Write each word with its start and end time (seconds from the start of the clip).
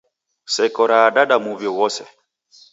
Seko 0.53 0.81
raadada 0.91 1.35
muw'i 1.43 1.69
ghose. 1.77 2.05